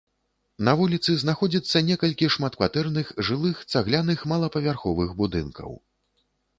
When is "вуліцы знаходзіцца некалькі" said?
0.79-2.31